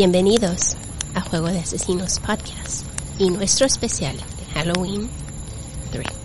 [0.00, 0.78] Bienvenidos
[1.14, 2.86] a Juego de Asesinos Podcast
[3.18, 5.10] y nuestro especial de Halloween
[5.92, 6.19] 3.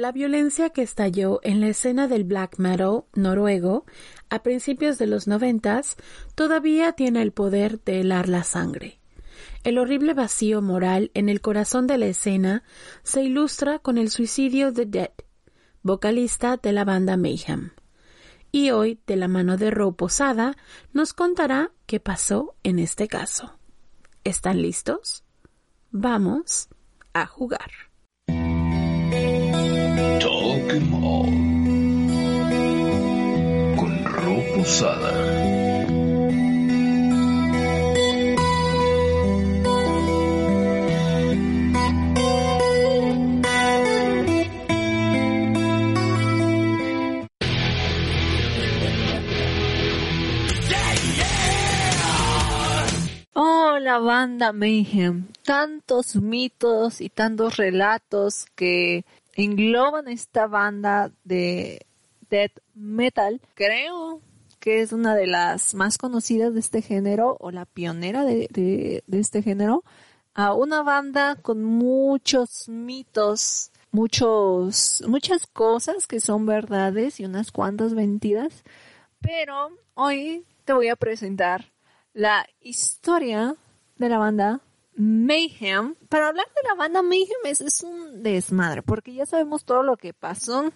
[0.00, 3.84] La violencia que estalló en la escena del black metal noruego
[4.30, 5.98] a principios de los noventas
[6.34, 8.98] todavía tiene el poder de helar la sangre.
[9.62, 12.62] El horrible vacío moral en el corazón de la escena
[13.02, 15.12] se ilustra con el suicidio de Dead,
[15.82, 17.72] vocalista de la banda Mayhem.
[18.50, 20.56] Y hoy, de la mano de Ro Posada,
[20.94, 23.58] nos contará qué pasó en este caso.
[24.24, 25.24] ¿Están listos?
[25.90, 26.70] Vamos
[27.12, 27.89] a jugar.
[53.34, 55.26] All con banda Mayhem.
[55.42, 59.04] Tantos mitos y tantos relatos que
[59.44, 61.86] engloban esta banda de
[62.28, 63.40] death metal.
[63.54, 64.20] Creo
[64.58, 68.48] que es una de las más conocidas de este género o la pionera de,
[69.06, 69.84] de, este género.
[70.34, 77.94] A una banda con muchos mitos, muchos, muchas cosas que son verdades y unas cuantas
[77.94, 78.62] mentiras.
[79.20, 81.72] Pero hoy te voy a presentar
[82.12, 83.56] la historia
[83.96, 84.60] de la banda
[85.00, 85.94] Mayhem.
[86.08, 89.96] Para hablar de la banda Mayhem es, es un desmadre, porque ya sabemos todo lo
[89.96, 90.72] que pasó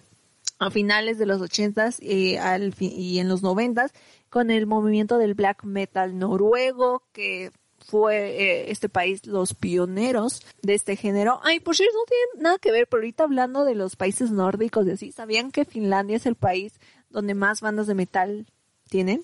[0.59, 3.93] a finales de los ochentas y, al fi- y en los noventas
[4.29, 10.73] con el movimiento del black metal noruego que fue eh, este país los pioneros de
[10.73, 11.39] este género.
[11.43, 14.87] Ay, por cierto, no tiene nada que ver, pero ahorita hablando de los países nórdicos
[14.87, 18.47] y así, ¿sabían que Finlandia es el país donde más bandas de metal
[18.89, 19.23] tienen?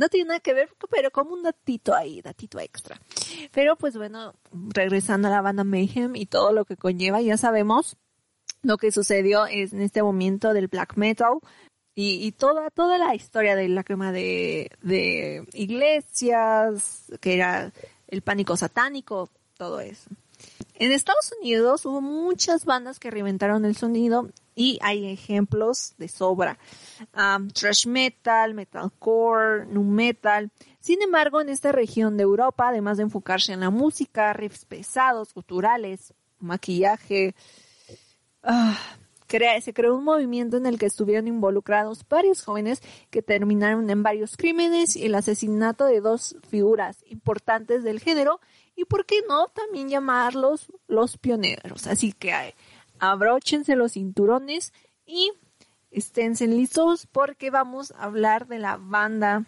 [0.00, 2.98] No tiene nada que ver, pero como un datito ahí, datito extra.
[3.52, 7.98] Pero pues bueno, regresando a la banda Mayhem y todo lo que conlleva, ya sabemos
[8.62, 11.40] lo que sucedió en este momento del black metal
[11.94, 17.70] y, y toda, toda la historia de la crema de, de iglesias, que era
[18.08, 19.28] el pánico satánico,
[19.58, 20.08] todo eso.
[20.76, 26.58] En Estados Unidos hubo muchas bandas que reinventaron el sonido y hay ejemplos de sobra.
[27.16, 30.50] Um, thrash metal, metalcore, nu metal.
[30.80, 35.32] Sin embargo, en esta región de Europa, además de enfocarse en la música, riffs pesados,
[35.32, 37.34] culturales, maquillaje,
[38.42, 38.76] ah,
[39.26, 44.02] crea- se creó un movimiento en el que estuvieron involucrados varios jóvenes que terminaron en
[44.02, 48.40] varios crímenes y el asesinato de dos figuras importantes del género
[48.76, 51.86] y por qué no también llamarlos los pioneros.
[51.86, 52.54] Así que eh,
[53.00, 54.72] abróchense los cinturones
[55.06, 55.32] y
[55.90, 59.46] esténse listos porque vamos a hablar de la banda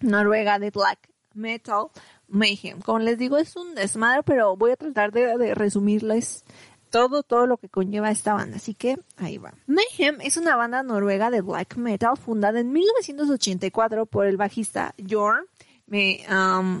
[0.00, 1.86] noruega de black metal
[2.28, 2.80] Mayhem.
[2.80, 6.44] Como les digo, es un desmadre, pero voy a tratar de, resumirles
[6.90, 8.56] todo, todo lo que conlleva esta banda.
[8.56, 9.54] Así que ahí va.
[9.66, 15.46] Mayhem es una banda noruega de black metal fundada en 1984 por el bajista Jorn
[15.90, 16.80] me, um,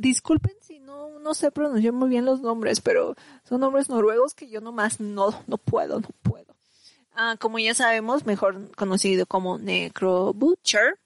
[0.00, 0.54] Disculpen
[1.26, 3.14] no, sé pronunciar muy bien los nombres, pero
[3.44, 6.54] son nombres noruegos que yo nomás no, no puedo, no puedo.
[7.14, 10.98] Ah, como ya sabemos, mejor conocido como Necro Butcher,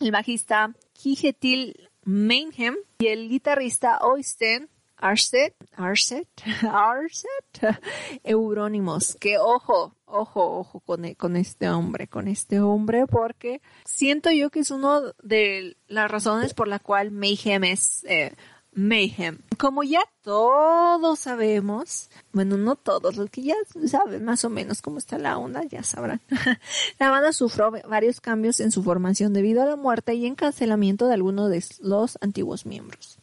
[0.00, 4.68] el bajista Kijetil Mayhem y el guitarrista Oystein
[5.04, 6.28] Arset, Arset,
[6.72, 7.44] Arset,
[8.24, 9.16] Eurónimos.
[9.16, 14.48] Que ojo, ojo, ojo con, e- con este hombre, con este hombre, porque siento yo
[14.48, 18.34] que es uno de las razones por la cual Mayhem es eh,
[18.74, 19.38] Mayhem.
[19.58, 23.54] Como ya todos sabemos, bueno, no todos, los que ya
[23.86, 26.20] saben más o menos cómo está la onda, ya sabrán.
[26.98, 31.14] la banda sufrió varios cambios en su formación debido a la muerte y encarcelamiento de
[31.14, 33.18] algunos de los antiguos miembros.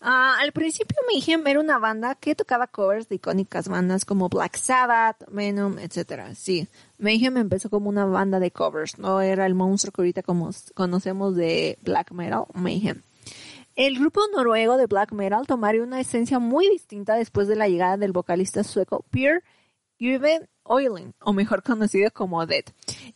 [0.00, 4.56] Ah, al principio Mayhem era una banda que tocaba covers de icónicas bandas como Black
[4.56, 6.34] Sabbath, Venom, etc.
[6.36, 6.68] Sí,
[6.98, 11.34] Mayhem empezó como una banda de covers, no era el monstruo que ahorita como conocemos
[11.34, 13.02] de black metal, Mayhem.
[13.78, 17.96] El grupo noruego de black metal tomaría una esencia muy distinta después de la llegada
[17.96, 19.44] del vocalista sueco Pierre
[20.00, 22.64] Yve Oiling, o mejor conocido como Dead.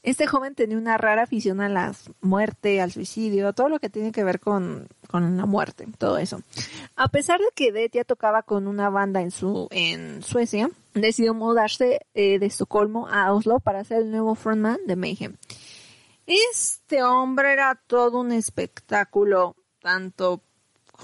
[0.04, 4.12] Este joven tenía una rara afición a la muerte, al suicidio, todo lo que tiene
[4.12, 6.42] que ver con, con la muerte, todo eso.
[6.94, 11.34] A pesar de que Death ya tocaba con una banda en su en Suecia, decidió
[11.34, 15.36] mudarse eh, de Estocolmo a Oslo para ser el nuevo frontman de Mayhem.
[16.24, 20.40] Este hombre era todo un espectáculo, tanto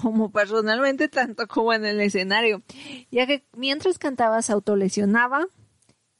[0.01, 2.61] como personalmente, tanto como en el escenario,
[3.11, 5.47] ya que mientras cantaba se autolesionaba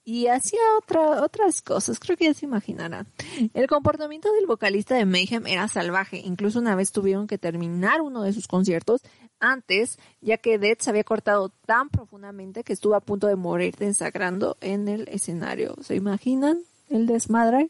[0.03, 3.07] y hacía otra, otras cosas, creo que ya se imaginarán.
[3.53, 8.23] El comportamiento del vocalista de Mayhem era salvaje, incluso una vez tuvieron que terminar uno
[8.23, 9.01] de sus conciertos
[9.39, 13.75] antes, ya que Dead se había cortado tan profundamente que estuvo a punto de morir
[13.75, 15.75] desagrando en el escenario.
[15.81, 16.59] ¿Se imaginan
[16.89, 17.69] el desmadre?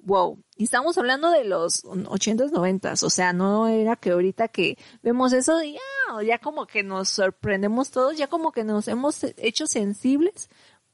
[0.00, 0.42] Wow.
[0.56, 3.02] Y estamos hablando de los 80s, 90s.
[3.02, 7.90] O sea, no era que ahorita que vemos eso ya, ya como que nos sorprendemos
[7.90, 10.48] todos, ya como que nos hemos hecho sensibles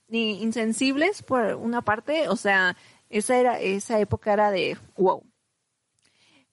[0.08, 2.28] ni insensibles por una parte.
[2.28, 2.76] O sea,
[3.10, 5.22] esa era, esa época era de wow.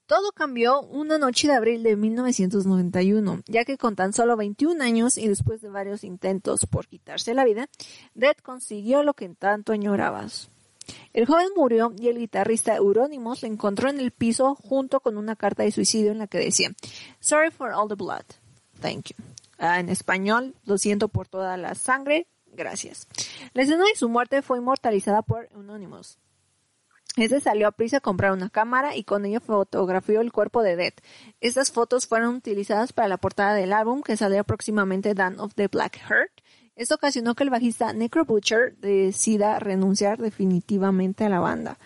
[0.05, 5.17] Todo cambió una noche de abril de 1991, ya que con tan solo 21 años
[5.17, 7.69] y después de varios intentos por quitarse la vida,
[8.13, 10.51] Dead consiguió lo que tanto añorabas.
[11.13, 15.35] El joven murió y el guitarrista Euronymous le encontró en el piso junto con una
[15.35, 16.71] carta de suicidio en la que decía
[17.19, 18.25] Sorry for all the blood.
[18.81, 19.25] Thank you.
[19.57, 22.27] Ah, en español, lo siento por toda la sangre.
[22.47, 23.07] Gracias.
[23.53, 26.17] La escena de su muerte fue inmortalizada por Euronymous.
[27.17, 30.77] Este salió a prisa a comprar una cámara y con ello fotografió el cuerpo de
[30.77, 30.93] Dead.
[31.41, 35.67] Estas fotos fueron utilizadas para la portada del álbum que saldría próximamente Dan of the
[35.67, 36.31] Black Heart.
[36.75, 41.77] Esto ocasionó que el bajista Necro Butcher decida renunciar definitivamente a la banda.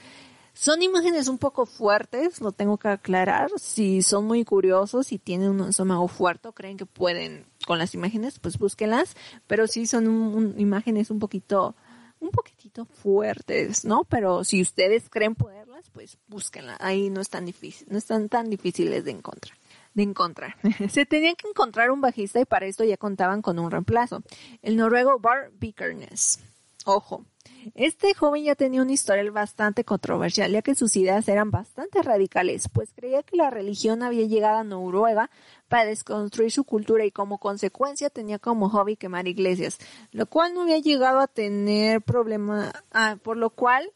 [0.53, 3.51] Son imágenes un poco fuertes, lo tengo que aclarar.
[3.57, 8.39] Si son muy curiosos y tienen un estómago fuerte, creen que pueden con las imágenes,
[8.39, 9.17] pues búsquenlas.
[9.47, 11.75] Pero sí son imágenes un poquito
[12.21, 14.05] un poquitito fuertes, ¿no?
[14.05, 16.77] Pero si ustedes creen poderlas, pues búsquenlas.
[16.79, 19.57] Ahí no están difícil, no están tan difíciles de encontrar.
[19.95, 20.55] De encontrar.
[20.89, 24.21] Se tenían que encontrar un bajista y para esto ya contaban con un reemplazo.
[24.61, 26.39] El noruego Bar Vikernes.
[26.85, 27.25] Ojo,
[27.73, 32.69] este joven ya tenía un historial bastante controversial, ya que sus ideas eran bastante radicales,
[32.71, 35.31] pues creía que la religión había llegado a Noruega
[35.67, 39.79] para desconstruir su cultura y como consecuencia tenía como hobby quemar iglesias,
[40.11, 43.91] lo cual no había llegado a tener problema, ah, por lo cual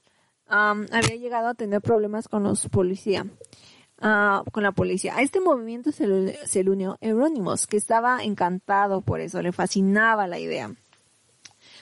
[0.48, 3.28] había llegado a tener problemas con los policías.
[4.01, 5.16] Ah, con la policía.
[5.16, 10.40] A este movimiento se, le unió Euronymous, que estaba encantado por eso, le fascinaba la
[10.40, 10.74] idea.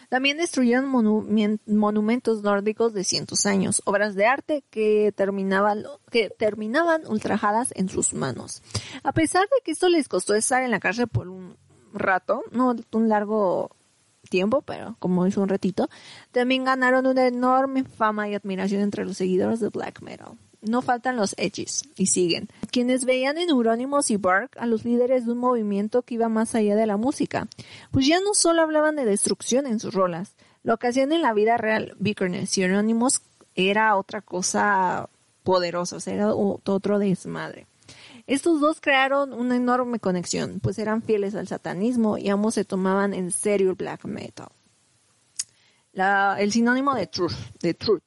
[0.10, 7.74] También destruyeron monumentos nórdicos de cientos años, obras de arte que terminaban, que terminaban ultrajadas
[7.76, 8.64] en sus manos.
[9.04, 11.58] A pesar de que esto les costó estar en la cárcel por un
[11.94, 13.70] rato, no un largo
[14.30, 15.90] tiempo, pero como es un ratito,
[16.32, 21.16] también ganaron una enorme fama y admiración entre los seguidores de black metal no faltan
[21.16, 22.48] los edges, y siguen.
[22.72, 26.56] Quienes veían en Euronymous y Bark a los líderes de un movimiento que iba más
[26.56, 27.48] allá de la música,
[27.92, 30.36] pues ya no solo hablaban de destrucción en sus rolas,
[30.76, 33.22] que hacían en la vida real Bickerness y Euronymous
[33.56, 35.10] era otra cosa
[35.44, 37.68] poderosa, era otro desmadre.
[38.26, 43.14] Estos dos crearon una enorme conexión, pues eran fieles al satanismo y ambos se tomaban
[43.14, 44.50] en serio el black metal.
[45.94, 48.04] el sinónimo de truth, de truth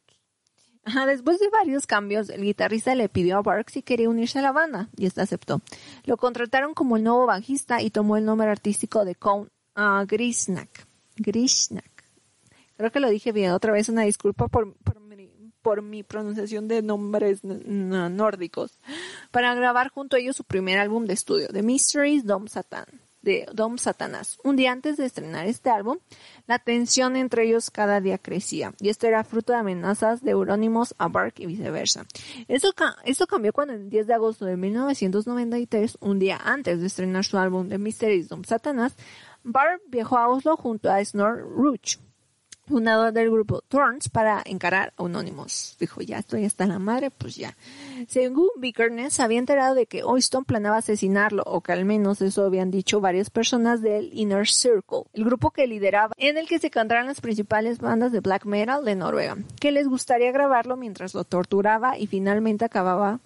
[1.06, 4.52] Después de varios cambios, el guitarrista le pidió a Bark si quería unirse a la
[4.52, 5.60] banda y este aceptó.
[6.04, 10.86] Lo contrataron como el nuevo bajista y tomó el nombre artístico de Cone uh, Grisnak.
[12.76, 13.52] Creo que lo dije bien.
[13.52, 14.74] Otra vez una disculpa por,
[15.62, 18.80] por, mi, pronunciación de nombres nórdicos.
[19.30, 22.86] Para grabar junto a ellos su primer álbum de estudio, The Mysteries Dom Satan
[23.22, 24.38] de Dom Satanás.
[24.44, 25.98] Un día antes de estrenar este álbum,
[26.46, 30.94] la tensión entre ellos cada día crecía, y esto era fruto de amenazas de Eurónimos
[30.98, 32.06] a Bark y viceversa.
[32.48, 32.72] Esto
[33.28, 37.68] cambió cuando el 10 de agosto de 1993, un día antes de estrenar su álbum
[37.68, 38.96] The Mysteries Dom Satanás,
[39.42, 41.98] Bark viajó a Oslo junto a Snor Rouge,
[42.70, 45.76] fundador del grupo Thorns, para encarar a Anonymous.
[45.78, 47.56] Dijo, ya estoy hasta la madre, pues ya.
[48.08, 52.70] Según Vickerness, había enterado de que Oyston planeaba asesinarlo, o que al menos eso habían
[52.70, 57.06] dicho varias personas del Inner Circle, el grupo que lideraba, en el que se cantaran
[57.06, 61.98] las principales bandas de black metal de Noruega, que les gustaría grabarlo mientras lo torturaba
[61.98, 63.20] y finalmente acababa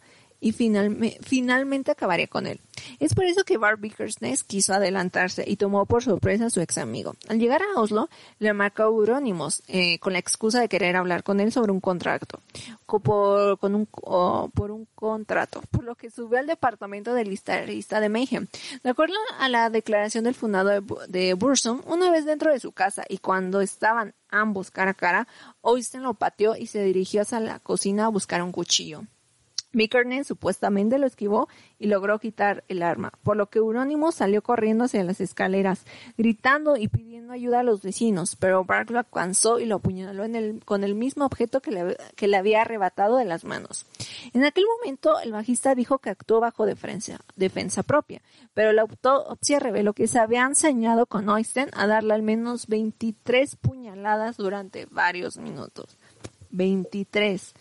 [0.44, 2.60] y finalme- finalmente acabaría con él.
[3.00, 6.76] Es por eso que Bart Bickersness quiso adelantarse y tomó por sorpresa a su ex
[6.76, 7.14] amigo.
[7.28, 8.10] Al llegar a Oslo,
[8.40, 11.80] le marcó a Euronymous eh, con la excusa de querer hablar con él sobre un
[11.80, 12.40] contrato,
[12.84, 13.86] co- por, con un,
[14.94, 18.46] contrato, por lo que subió al departamento del listarista de Mayhem.
[18.82, 22.60] De acuerdo a la declaración del fundador de, Bu- de Bursum, una vez dentro de
[22.60, 25.28] su casa y cuando estaban ambos cara a cara,
[25.62, 29.04] Oysten lo pateó y se dirigió hacia la cocina a buscar un cuchillo.
[29.75, 34.85] Bickernes supuestamente lo esquivó y logró quitar el arma, por lo que Euronymous salió corriendo
[34.85, 35.85] hacia las escaleras,
[36.16, 40.37] gritando y pidiendo ayuda a los vecinos, pero Bark lo alcanzó y lo apuñaló en
[40.37, 43.87] el- con el mismo objeto que le, que le había arrebatado de las manos.
[44.33, 48.23] En aquel momento, el bajista dijo que actuó bajo defensa, defensa propia,
[48.54, 53.57] pero la autopsia reveló que se había ensañado con Oysten a darle al menos 23
[53.57, 55.99] puñaladas durante varios minutos.
[56.50, 57.54] 23.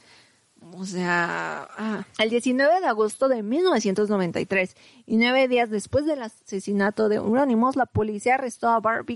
[0.75, 7.10] O sea, ah, el 19 de agosto de 1993 y nueve días después del asesinato
[7.10, 9.08] de Euronymous, la policía arrestó a Bart.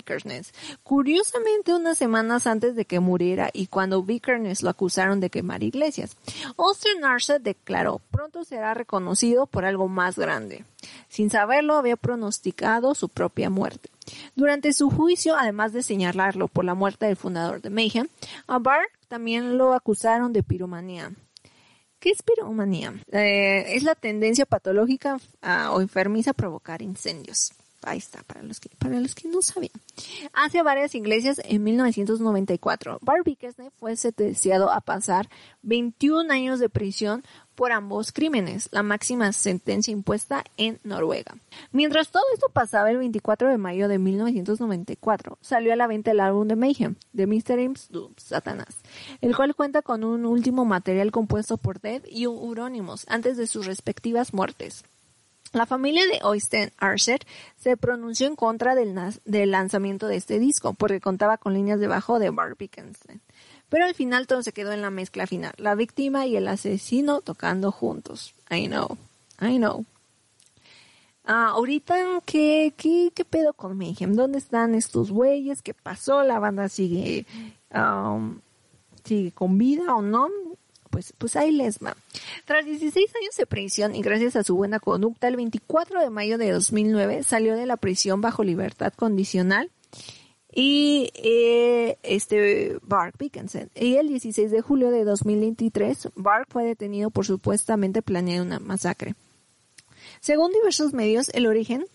[0.83, 6.17] Curiosamente, unas semanas antes de que muriera y cuando Bickersness lo acusaron de quemar iglesias.
[6.57, 10.65] Austin Arce declaró, pronto será reconocido por algo más grande.
[11.09, 13.89] Sin saberlo, había pronosticado su propia muerte.
[14.35, 18.07] Durante su juicio, además de señalarlo por la muerte del fundador de Mayhem,
[18.47, 21.11] a Bart también lo acusaron de piromanía.
[21.99, 22.93] ¿Qué es piromanía?
[23.11, 27.53] Eh, es la tendencia patológica ah, o enfermiza a provocar incendios.
[27.83, 29.71] Ahí está, para los que, para los que no sabían.
[30.33, 32.99] Hacia varias iglesias en 1994.
[33.01, 35.29] Bart Bickersney fue sentenciado a pasar
[35.61, 37.23] 21 años de prisión
[37.57, 41.35] por ambos crímenes, la máxima sentencia impuesta en Noruega.
[41.71, 46.19] Mientras todo esto pasaba, el 24 de mayo de 1994 salió a la venta el
[46.19, 47.59] álbum de Mayhem, Mr.
[47.59, 48.77] Imps Doom, Satanás,
[49.21, 53.65] el cual cuenta con un último material compuesto por Dead y Euronymous antes de sus
[53.65, 54.83] respectivas muertes.
[55.51, 57.21] La familia de Oystein Archer
[57.55, 58.93] se pronunció en contra del,
[59.25, 63.19] del lanzamiento de este disco porque contaba con líneas de bajo de Bart Bickerstein.
[63.69, 67.21] Pero al final todo se quedó en la mezcla final, la víctima y el asesino
[67.21, 68.33] tocando juntos.
[68.49, 68.97] I know,
[69.41, 69.85] I know.
[71.25, 74.13] Ah, ahorita, ¿qué, qué, ¿qué pedo con Mayhem?
[74.13, 75.61] ¿Dónde están estos güeyes?
[75.61, 76.23] ¿Qué pasó?
[76.23, 77.25] ¿La banda sigue,
[77.73, 78.39] um,
[79.03, 80.29] sigue con vida o no?
[80.89, 81.97] Pues, pues ahí les va.
[82.45, 86.37] Tras 16 años de prisión y gracias a su buena conducta, el 24 de mayo
[86.37, 89.69] de 2009 salió de la prisión bajo libertad condicional
[90.51, 93.69] y eh, este Bark Dickinson.
[93.75, 99.15] Y el 16 de julio de 2023, Bark fue detenido por supuestamente planear una masacre.
[100.19, 101.85] Según diversos medios, el origen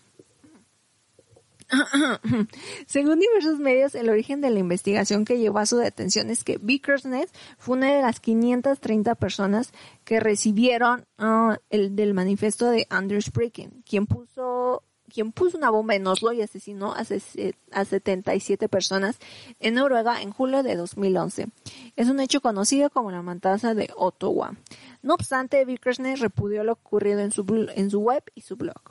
[2.87, 6.57] según diversos medios, el origen de la investigación que llevó a su detención es que
[6.57, 13.31] Bickersness fue una de las 530 personas que recibieron ah, el del manifiesto de Anders
[13.31, 18.67] Breaking, quien puso quien puso una bomba en Oslo y asesinó a, se- a 77
[18.69, 19.17] personas
[19.59, 21.47] en Noruega en julio de 2011.
[21.95, 24.55] Es un hecho conocido como la matanza de Ottawa.
[25.01, 28.81] No obstante, Bickersness repudió lo ocurrido en su, bl- en su web y su blog.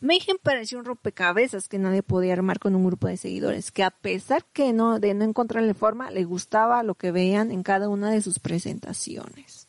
[0.00, 3.90] Mayhem pareció un rompecabezas que nadie podía armar con un grupo de seguidores, que a
[3.90, 8.10] pesar que no, de no encontrarle forma, le gustaba lo que veían en cada una
[8.10, 9.68] de sus presentaciones.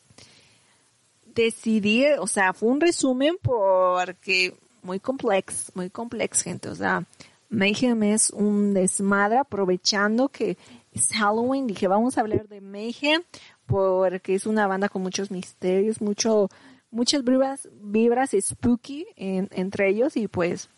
[1.25, 6.69] Decidí, o sea, fue un resumen porque muy complex, muy complex, gente.
[6.69, 7.05] O sea,
[7.49, 10.57] Mayhem es un desmadre aprovechando que
[10.93, 11.67] es Halloween.
[11.67, 13.21] Dije, vamos a hablar de Mayhem
[13.65, 16.49] porque es una banda con muchos misterios, mucho,
[16.91, 20.69] muchas vibras, vibras spooky en- entre ellos y pues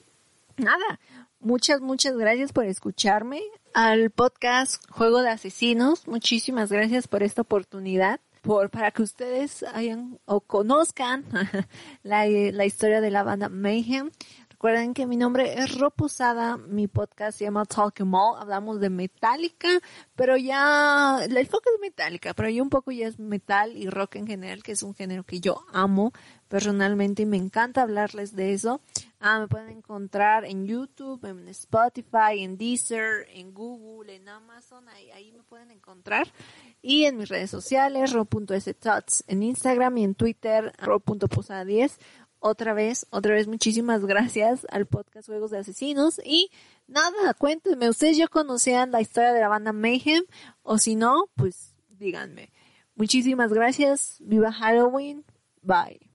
[0.57, 1.00] nada,
[1.39, 3.41] muchas, muchas gracias por escucharme
[3.74, 6.07] al podcast Juego de Asesinos.
[6.07, 8.19] Muchísimas gracias por esta oportunidad.
[8.43, 11.23] Por, para que ustedes hayan o conozcan
[12.03, 14.12] la, la historia de la banda Mayhem.
[14.50, 18.81] Recuerden que mi nombre es Ro Posada, mi podcast se llama Talk 'em All, hablamos
[18.81, 19.67] de Metallica,
[20.15, 24.15] pero ya, el foco es Metallica, pero yo un poco ya es metal y rock
[24.15, 26.12] en general, que es un género que yo amo
[26.47, 28.79] personalmente y me encanta hablarles de eso.
[29.25, 35.31] Ah, me pueden encontrar en YouTube, en Spotify, en Deezer, en Google, en Amazon, ahí,
[35.31, 36.27] me pueden encontrar.
[36.81, 41.93] Y en mis redes sociales, ro.stots, en Instagram y en Twitter, ro.posada10.
[42.39, 46.19] Otra vez, otra vez, muchísimas gracias al podcast Juegos de Asesinos.
[46.25, 46.51] Y
[46.87, 50.25] nada, cuéntenme, ¿ustedes ya conocían la historia de la banda Mayhem?
[50.63, 52.51] O si no, pues díganme.
[52.95, 54.17] Muchísimas gracias.
[54.19, 55.23] Viva Halloween.
[55.61, 56.11] Bye.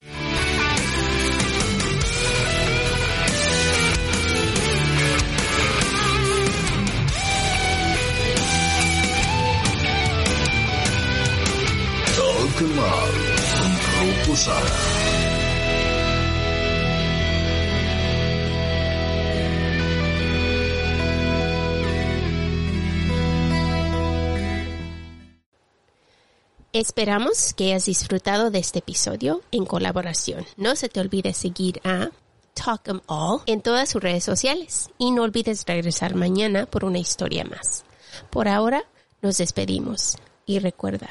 [26.72, 30.44] Esperamos que hayas disfrutado de este episodio en colaboración.
[30.56, 32.10] No se te olvide seguir a
[32.54, 36.98] Talk 'em All en todas sus redes sociales y no olvides regresar mañana por una
[36.98, 37.84] historia más.
[38.30, 38.82] Por ahora,
[39.22, 41.08] nos despedimos y recuerda,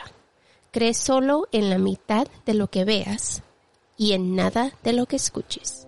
[0.78, 3.42] cree solo en la mitad de lo que veas
[3.98, 5.88] y en nada de lo que escuches.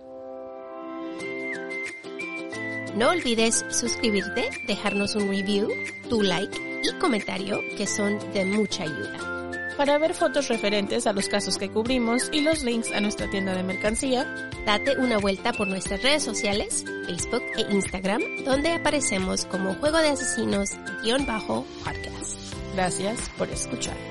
[2.96, 5.68] No olvides suscribirte, dejarnos un review,
[6.08, 9.76] tu like y comentario que son de mucha ayuda.
[9.76, 13.54] Para ver fotos referentes a los casos que cubrimos y los links a nuestra tienda
[13.54, 19.74] de mercancía, Date una vuelta por nuestras redes sociales, Facebook e Instagram, donde aparecemos como
[19.74, 22.36] Juego de Asesinos-podcast.
[22.74, 24.09] gracias por escuchar.